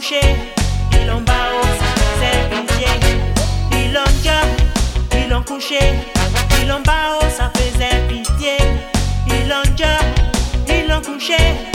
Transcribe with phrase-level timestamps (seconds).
[0.00, 0.20] couché,
[0.92, 1.60] ils l'ont bao,
[11.30, 11.69] ils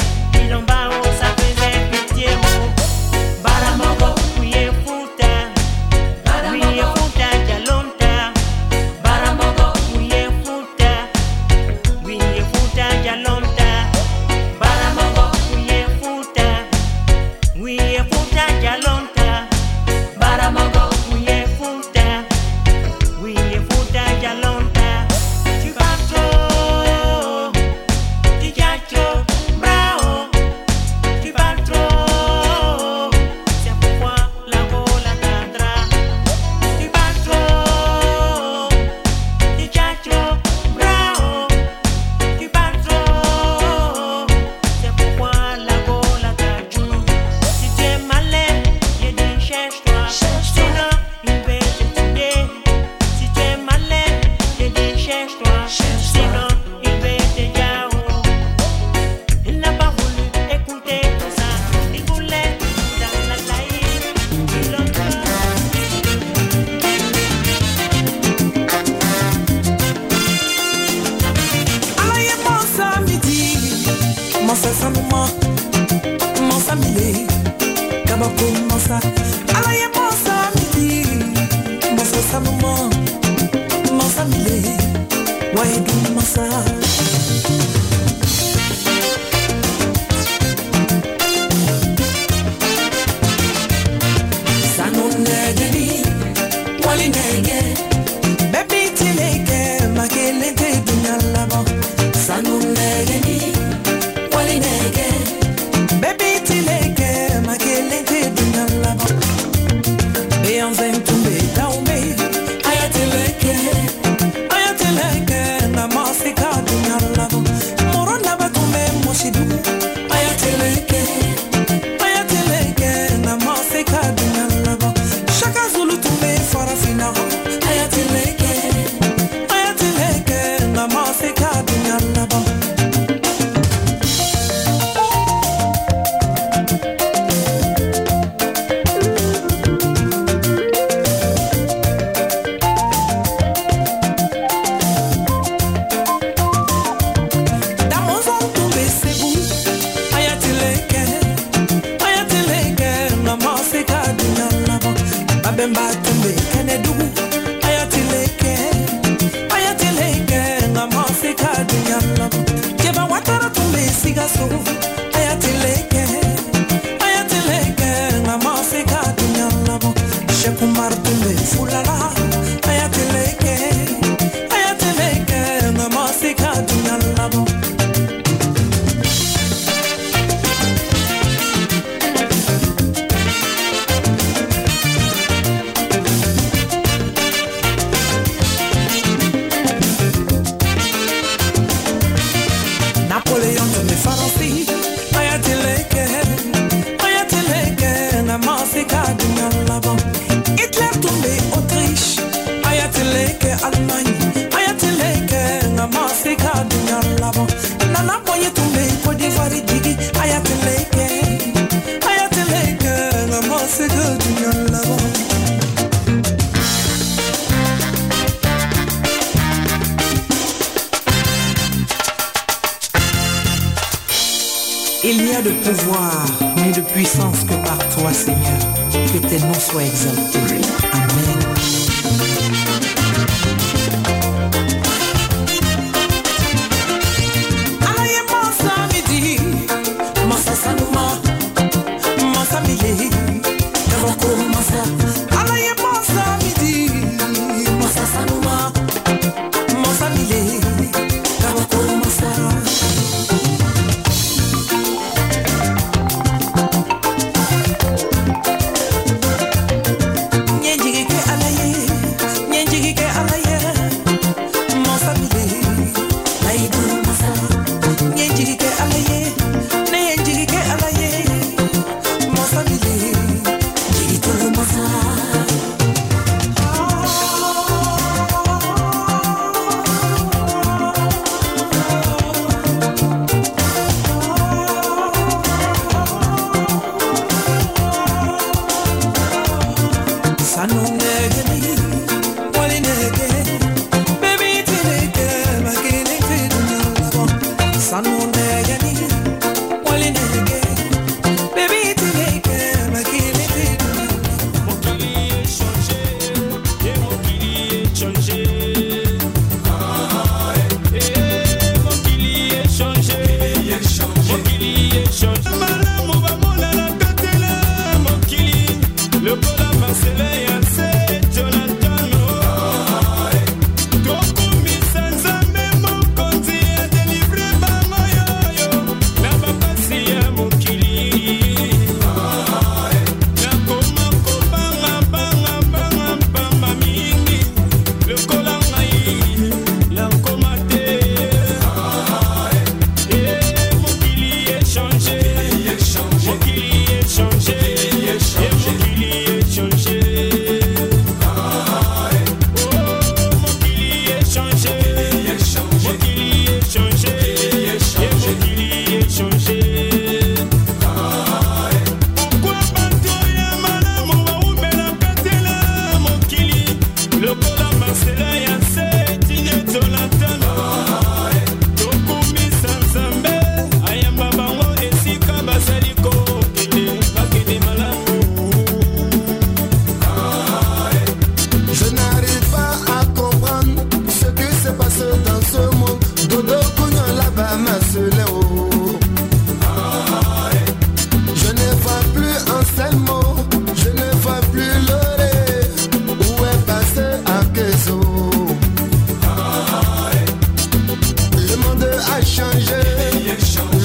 [402.12, 402.82] a changé.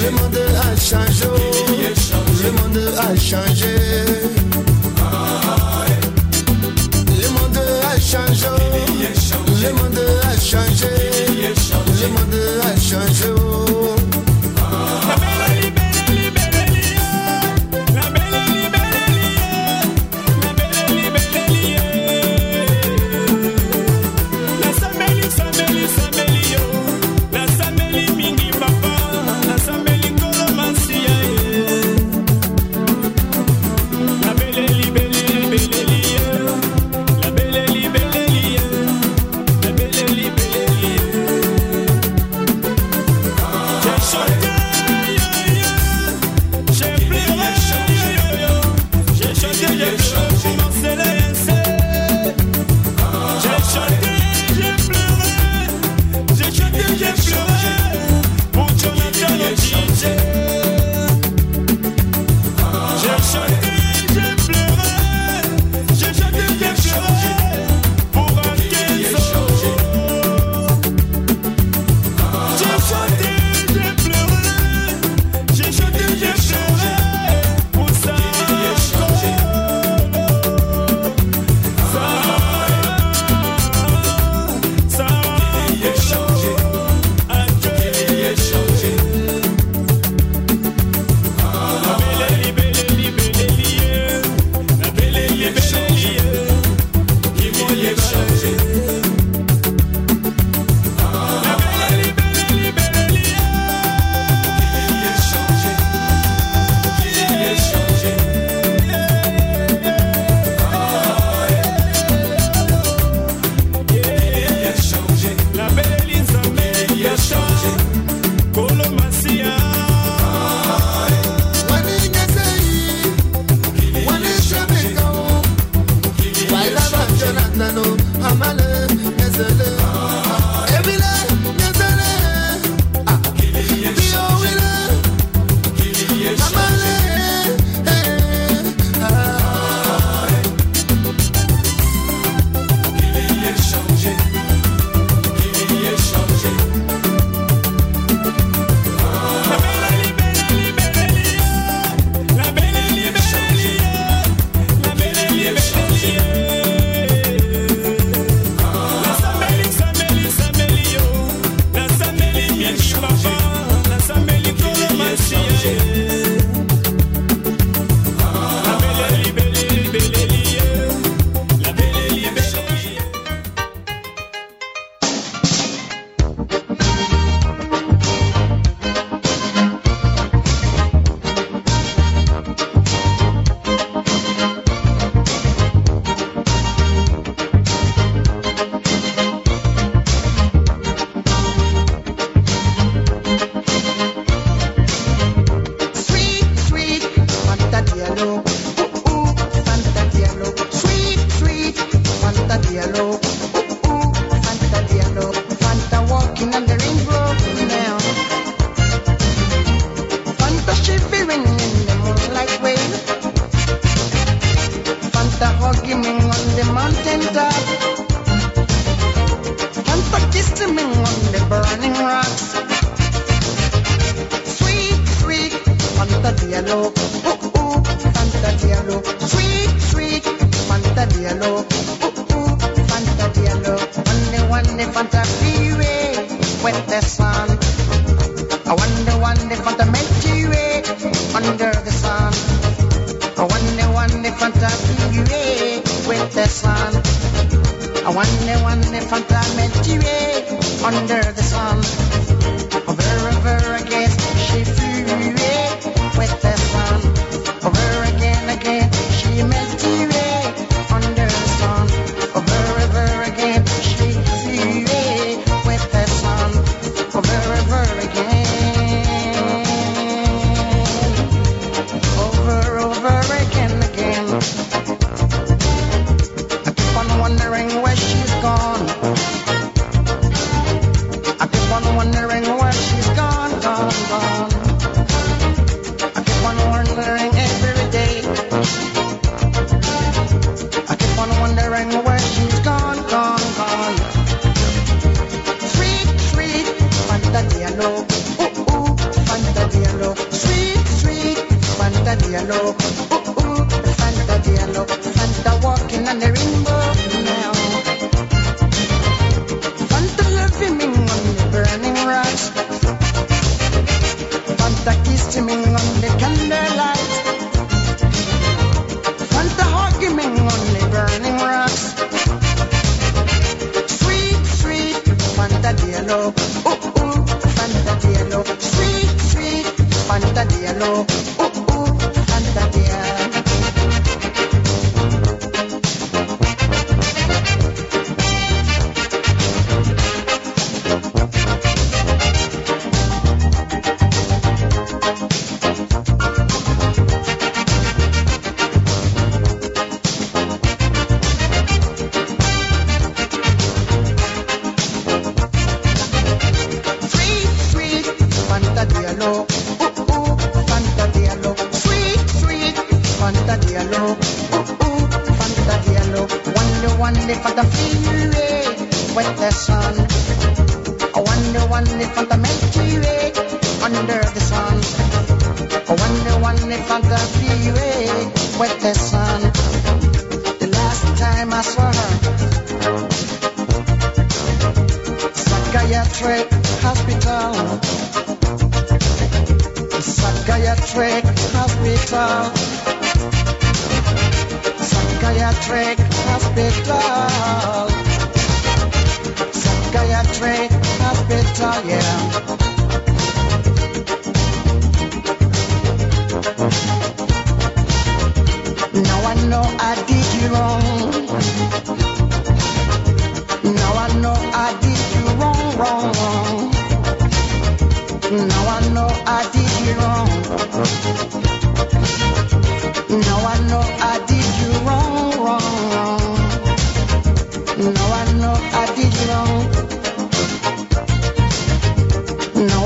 [0.02, 1.26] Le monde a changé.
[2.42, 3.74] Le monde a changé.
[7.06, 8.48] Le monde a changé.
[9.62, 10.89] Le monde a changé.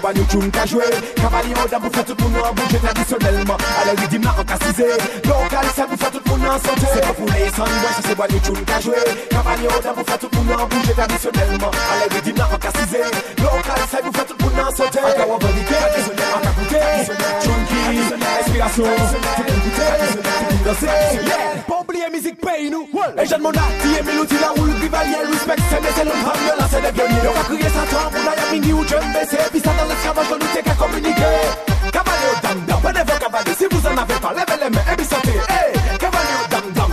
[0.00, 0.84] se ba nou choun ka jwe
[1.16, 4.88] Kavali an dan pou tout moun an bouje tradisyonelman Ale wè dim nan an kasize
[5.22, 8.64] tout moun an sante Se pa pou lè san mwen se se ba nou choun
[8.64, 10.46] ka jwe Kavali an dan pou fè tout dim
[12.36, 13.02] nan an kasize
[13.42, 15.78] Lokal sa tout moun an sante Anka wè vanite,
[16.36, 16.82] anka koute
[17.44, 17.80] Chounki,
[18.40, 18.88] espirasyon
[23.80, 27.32] Tout tout la roule Rivalier, respect, se mese loun ham Yo la de pionye Yo
[27.32, 29.36] ka kriye satan pou la yamini ou jembe Se
[29.90, 31.36] l'esclavage, on qu'à communiquer.
[31.92, 34.96] Cavalier au dam dam, whenever cavalier, si vous en avez pas, levez les mains et
[34.96, 35.06] puis.
[35.50, 36.90] Hey, cavalier dam dam.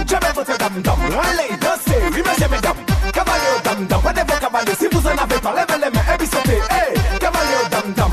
[1.27, 2.81] Allez, dansez, remerciez mesdames.
[3.13, 6.17] Cavalier au dam dam, whenever cavalier, si vous en avez pas, levez les mains et
[6.17, 6.29] puis.
[6.71, 8.11] Hey, dam dam.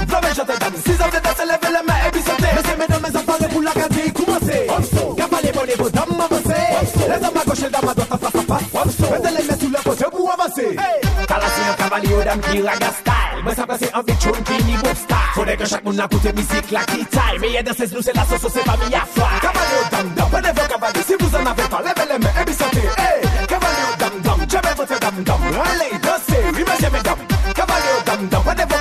[0.84, 2.22] Si vous avez dansé, levez les mains et puis.
[2.22, 4.66] Messieurs, mesdames, mes enfants, pour la gâterie, commencez.
[5.16, 6.64] Cavalier, vos dames, avancez.
[7.08, 8.10] Les dames à gauche, les dames à droite.
[9.10, 10.76] Mettez les mains sous le côté pour avancer.
[10.76, 11.13] T'as
[11.66, 13.42] yon kavali yo dam ki raga style.
[13.44, 15.32] Mwen sa prese an vitroun ki ni bop style.
[15.34, 18.48] Fode ke chak moun akoute mizik la ki tay Meye danses nou se la soso
[18.48, 21.46] se pa mi a fly Kavali yo dam dam, pwede vyo kavali Si vous en
[21.46, 22.88] avez pas, levez les mains et puis sentez.
[23.02, 23.20] Hey.
[23.48, 25.40] Kavali yo dam dam, jeme votre dam dam.
[25.42, 27.24] Allez, dansez, oui monsieur mesdames
[27.54, 28.78] Kavali yo dam dam, pwede vyo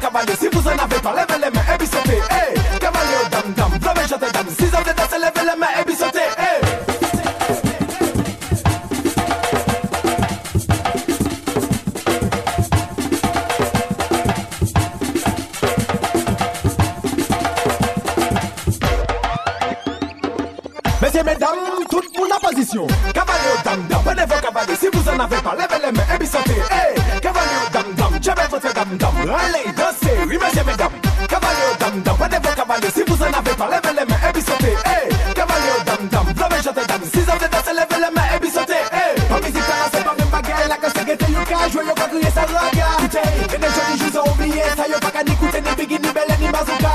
[22.63, 22.87] position.
[23.13, 24.77] Cavalier au dam dam, prenez vos cavaliers.
[24.79, 26.61] Si vous en avez pas, levez les mains et puis sautez.
[26.71, 29.15] Hey, cavalier au dam dam, jamais votre dam dam.
[29.19, 30.95] Allez, dansez, oui, messieurs, mesdames.
[31.27, 32.93] Cavalier au dam dam, prenez vos cavaliers.
[32.93, 34.75] Si vous en avez pas, levez les mains et puis sautez.
[34.85, 37.01] Hey, cavalier au dam dam, flamme et chantez dam.
[37.03, 38.83] Si vous avez dansé, levez les mains et puis sautez.
[38.91, 40.67] Hey, pas musique, c'est pas même bagarre.
[40.69, 42.87] La casse, c'est you can jouer, yo, pas crier, ça raga.
[43.03, 44.63] Et des jolis jours ont oublié.
[44.77, 46.93] Ça, yo, pas qu'à n'écouter ni biggie, ni belle, ni bazooka.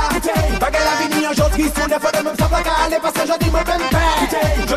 [0.60, 1.76] Bagarre la vie, ni un jour triste.
[1.76, 3.88] On est fait de même, ça va qu'à aller parce que je dis, me même
[3.90, 4.67] père.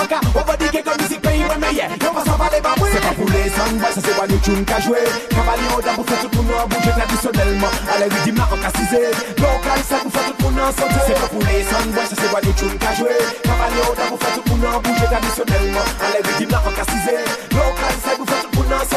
[0.00, 1.86] Anka, obodi gen kon mizik peyi mwen meye.
[2.02, 2.92] Yo pa san pale ba mwen.
[2.92, 5.04] Se pa pou le san boy, sa se wany choun ka jwe.
[5.34, 7.78] Kavali an dan pou fè tout moun an bouje tradisyonelman.
[7.94, 9.02] Ale ridim la an kasize
[9.42, 12.16] Lokal sa pou fè tout moun an sote Se pa pou le san boy, sa
[12.22, 13.16] se wany choun ka jwe.
[13.46, 15.96] Kavali an dan pou fè tout moun an bouje tradisyonelman.
[16.08, 17.16] Ale ridim la an kasize
[17.56, 18.95] Lokal sa pou fè tout moun an sote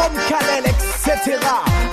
[0.00, 1.36] Comme Kalel, etc.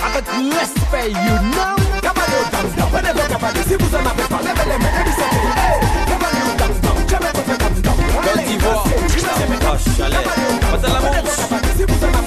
[0.02, 0.24] Avec
[0.56, 1.76] respect, you know.
[2.00, 3.60] Cabane au dance, down, venez vous cabane.
[3.68, 5.44] Si vous en avez pas, levez les mains et sortez.
[5.60, 5.78] Hey,
[6.08, 7.96] cabane au dance, down, jamais vous faites dance, down.
[8.24, 10.24] Côte d'Ivoire, Chambre, ah, Chalet.
[10.70, 11.36] Pas de la manche.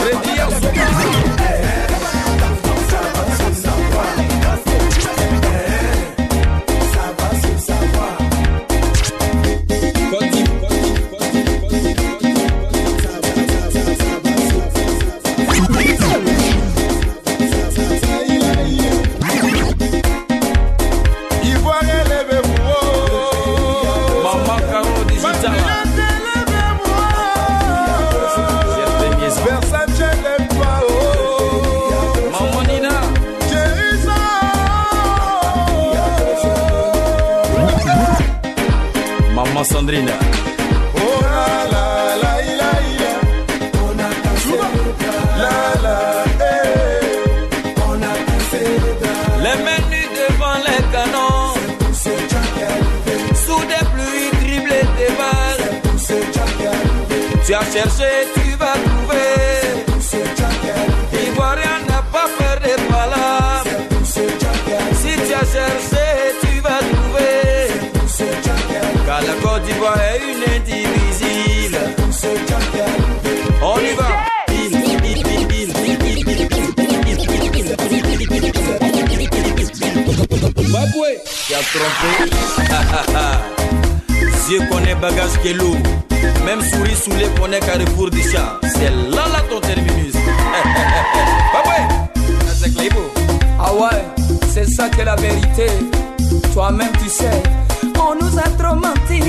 [0.01, 0.33] Freddy,
[1.41, 1.70] Hey,
[57.71, 59.31] Cherché, tu vas trouver.
[61.25, 63.77] Ivoirien n'a pas peur des palabres.
[64.03, 66.05] Si tu as cherché,
[66.41, 67.71] tu vas trouver.
[69.05, 71.77] Car la Côte d'Ivoire est une indivisible.
[73.61, 74.09] On y va.
[80.73, 81.11] Baboué,
[81.47, 82.11] tu as trompé.
[84.47, 85.77] Dieu connaît bagage qui est lourd.
[86.45, 88.21] Même souris saoulé connaît carrefour du.
[88.21, 90.13] C'est là là ton terminus.
[92.77, 93.01] Clébo.
[93.59, 94.05] Ah ouais,
[94.53, 95.67] c'est ça que la vérité.
[96.53, 97.43] Toi-même tu sais.
[97.99, 99.21] On nous a trop menti,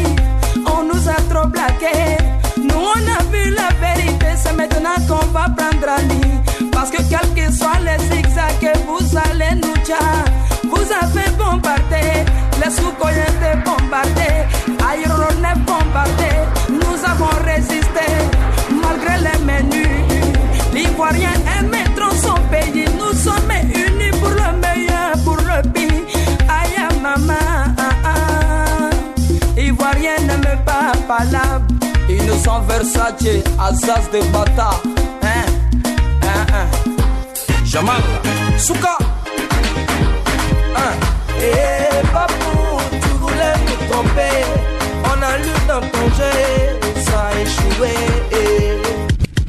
[0.66, 2.16] on nous a trop blagué.
[2.58, 6.68] Nous on a vu la vérité, c'est maintenant qu'on va prendre à lit.
[6.72, 10.24] Parce que quels que soient les zigzags que vous allez nous dire,
[10.64, 12.24] vous avez bombardé,
[12.62, 14.46] les sous-coyens bombardés,
[17.22, 18.06] avons résisté,
[18.70, 19.88] malgré les menus.
[20.72, 26.02] L'Ivoirien aime trop son pays, nous sommes unis pour le meilleur, pour le pire.
[26.48, 27.34] Aïe, maman,
[27.78, 29.60] ah, ah.
[29.60, 30.92] Ivoirien n'aime pas
[32.26, 34.70] nous sont Versace, Alsace de Bata.
[35.22, 35.44] Hein?
[36.22, 36.66] Hein, hein.
[37.64, 38.02] Jamal,
[38.58, 38.98] Souka.
[40.76, 40.92] Hein?
[41.40, 44.44] Eh, papou, tu voulais nous tromper.
[45.04, 46.91] On a lu dans ton jeu,
[47.22, 47.94] ça a échoué.
[48.32, 48.82] eh.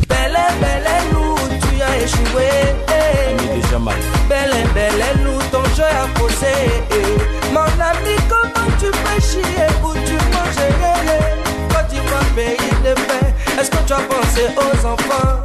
[0.07, 2.49] Belle, belle, nous, tu as échoué.
[2.88, 3.32] eh.
[3.32, 3.95] ami de Jamal.
[4.30, 6.53] Belle, belle, nous, ton jeu a posé.
[6.91, 7.51] eh.
[7.51, 12.93] Mon ami, comment tu peux chier ou tu manges eh, Quand tu vas payer de
[13.07, 15.39] paix, est-ce que tu as pensé aux enfants?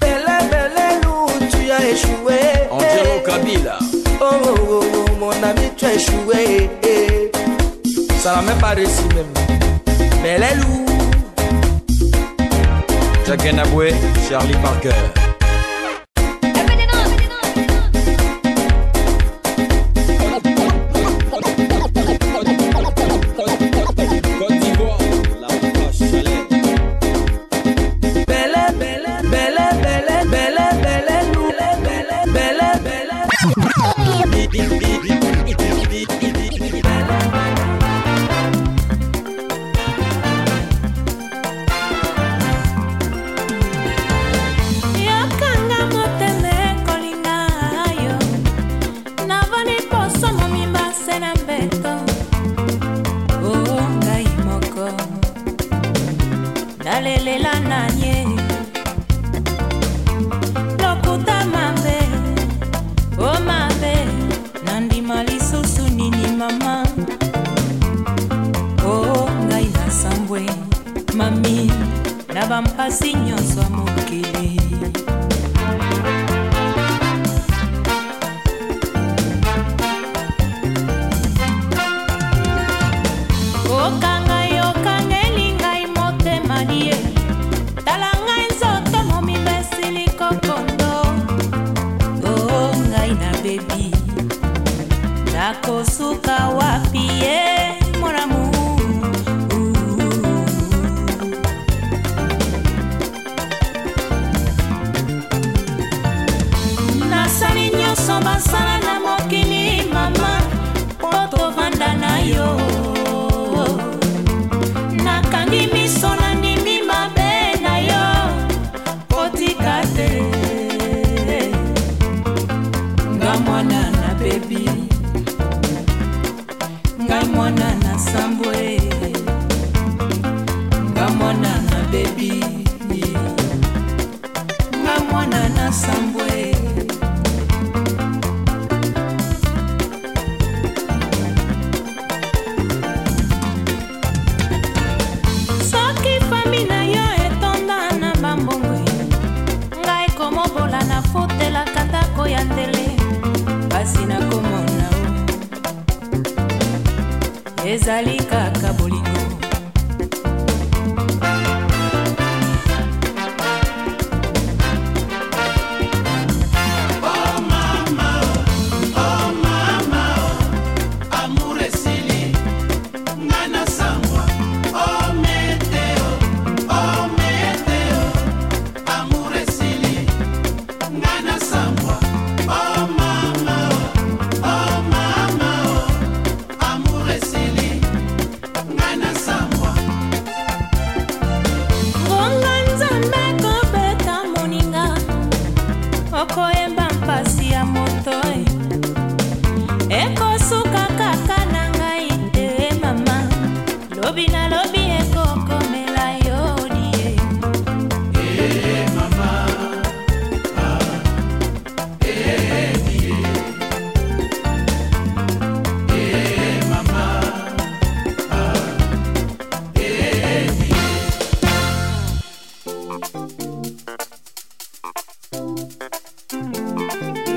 [0.00, 2.40] Belle, belle, nous, tu as échoué.
[2.70, 3.26] On dirait au.
[3.28, 3.78] Kabila.
[4.20, 6.70] Oh, oh, oh, oh, mon ami, tu as échoué.
[8.22, 9.26] Ça n'a même pas réussi même.
[10.22, 10.54] Mais les
[13.52, 13.92] Naboué,
[14.28, 15.31] Charlie Parker.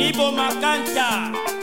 [0.06, 1.55] Vivo Macancha.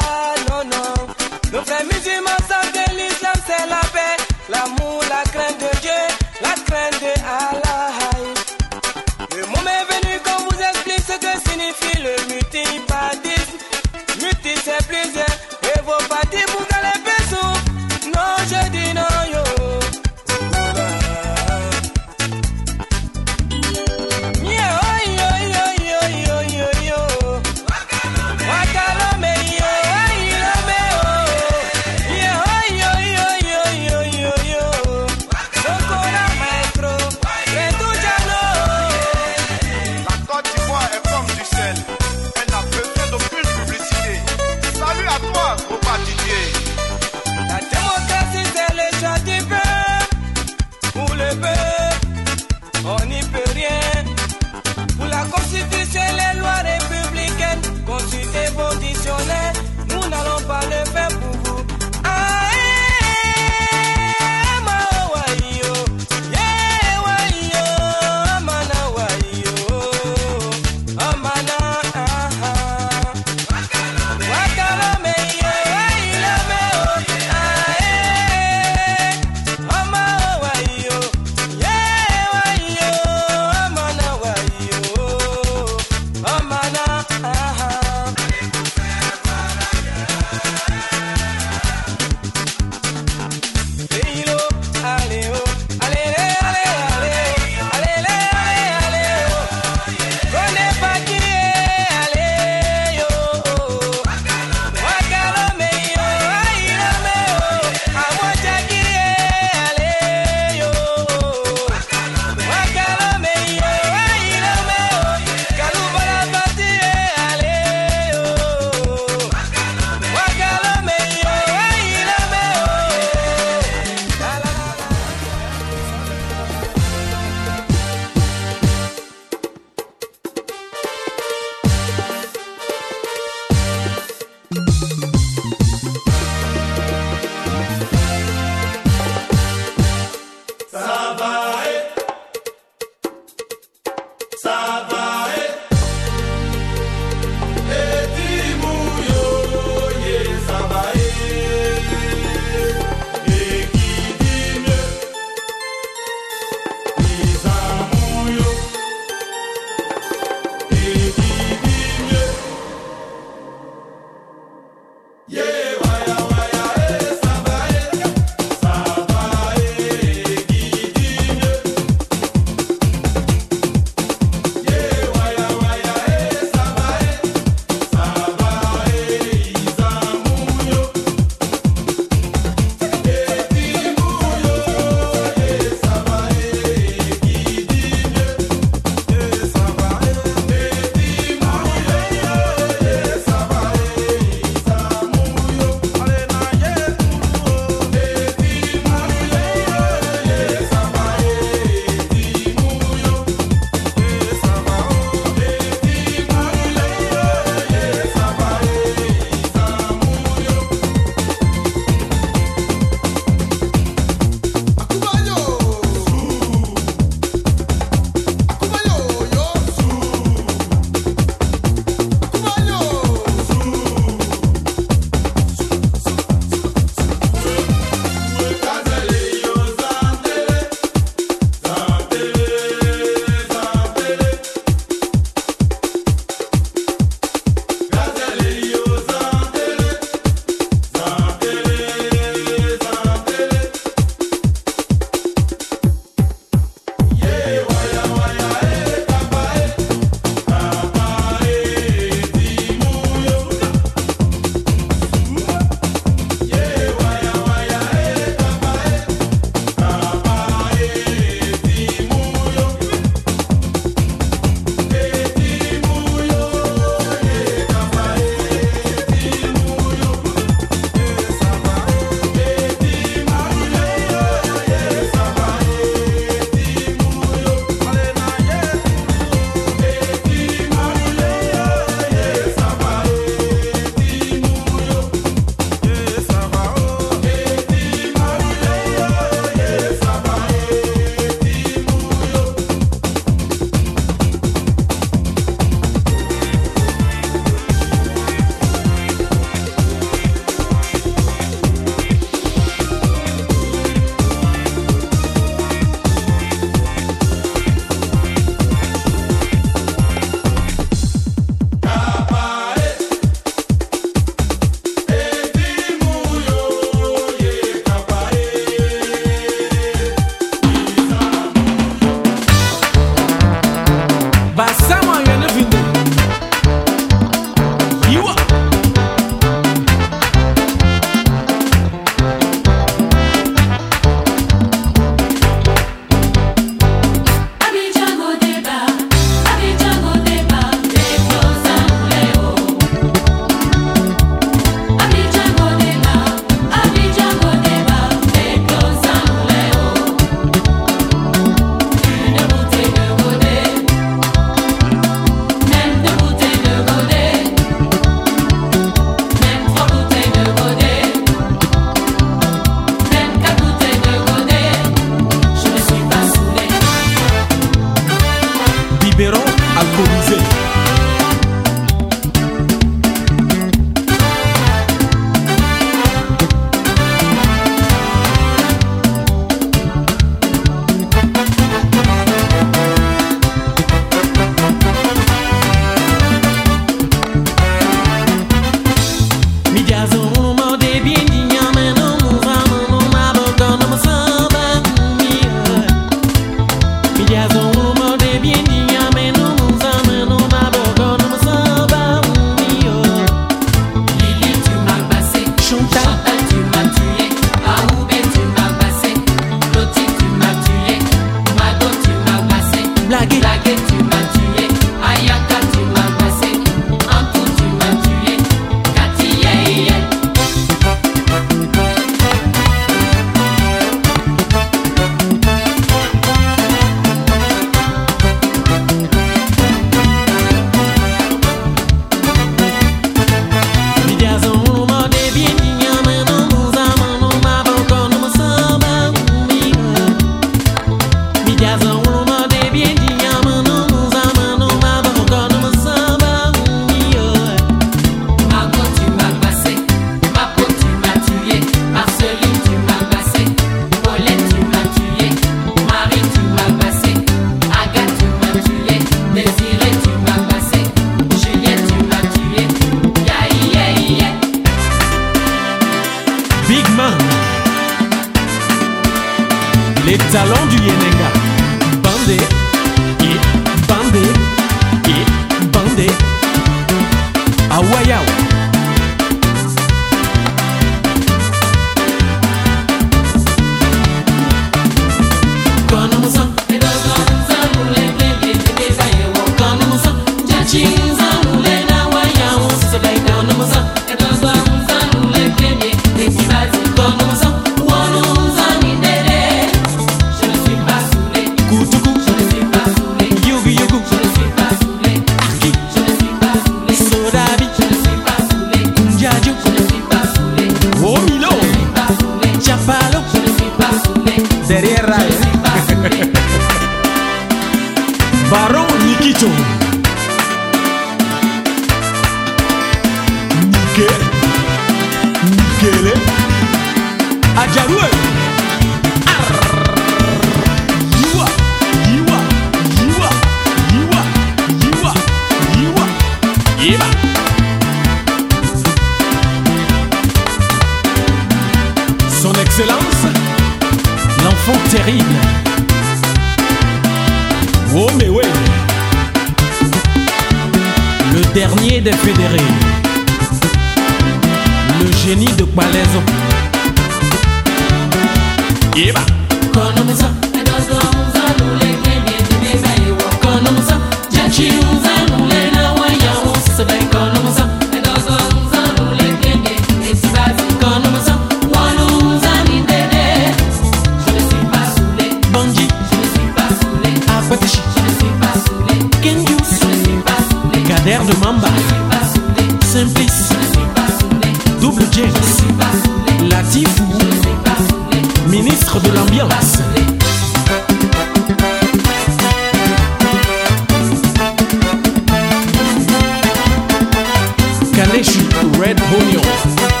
[598.91, 600.00] Red Bull News.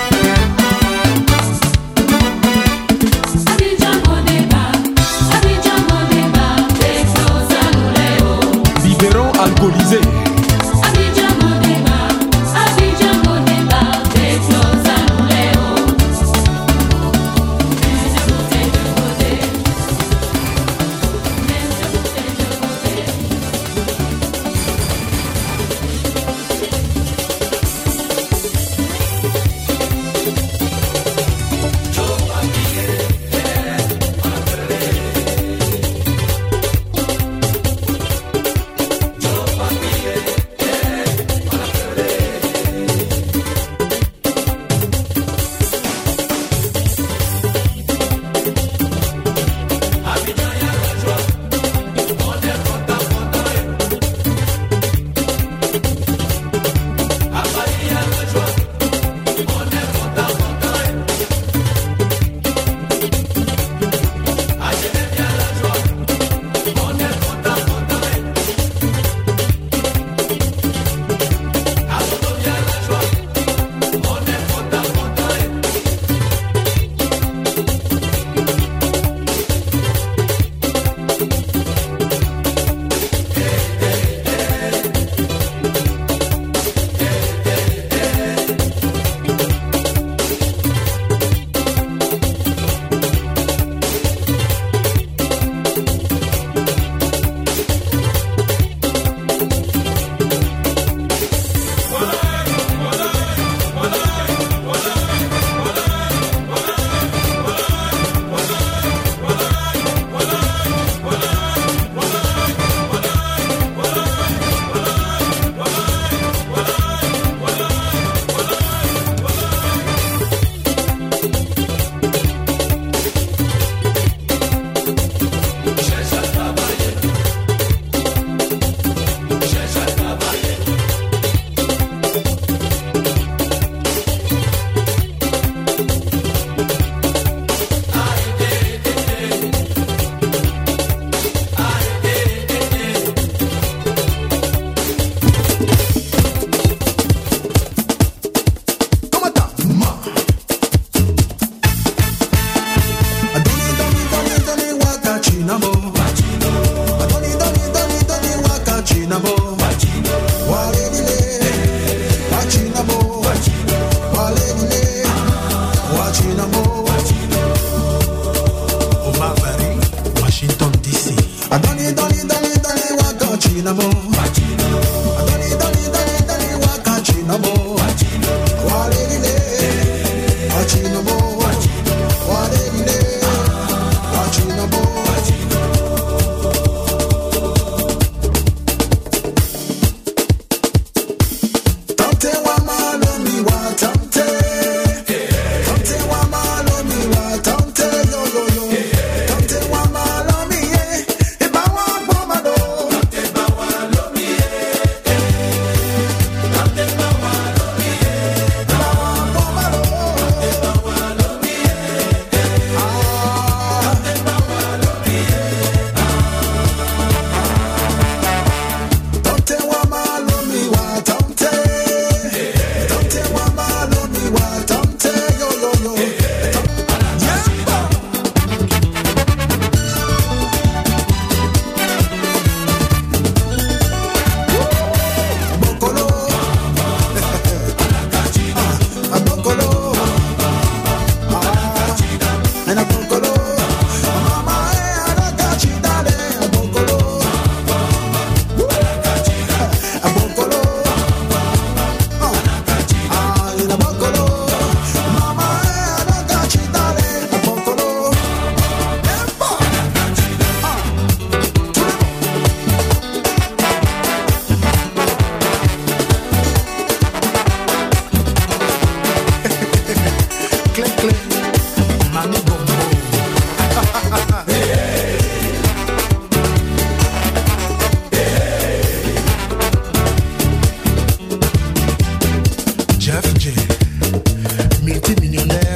[284.83, 285.70] multimillionnaire.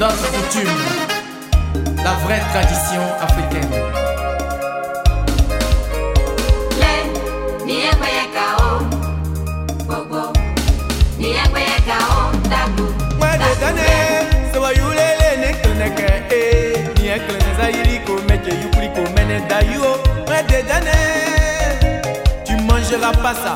[0.01, 0.67] notre coutume,
[2.03, 3.69] la vraie tradition africaine.
[22.45, 23.55] Tu mangeras pas ça,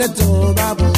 [0.00, 0.89] lẹ́tọ̀ọ́ bá bọ̀.